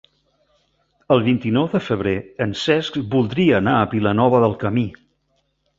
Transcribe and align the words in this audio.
El 1.15 1.21
vint-i-nou 1.27 1.69
de 1.75 1.81
febrer 1.89 2.15
en 2.47 2.57
Cesc 2.65 2.99
voldria 3.15 3.61
anar 3.63 3.79
a 3.83 3.87
Vilanova 3.95 4.43
del 4.47 4.61
Camí. 4.67 4.91